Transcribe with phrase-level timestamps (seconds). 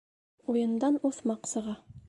[0.53, 1.81] Уйындан уҫмаҡ сыға.